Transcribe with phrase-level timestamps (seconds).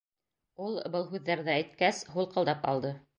[0.67, 2.95] Ул, был һүҙҙәрҙе әйткәс, һулҡылдап алды.